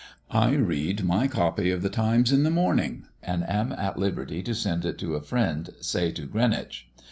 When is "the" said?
1.83-1.89, 2.41-2.49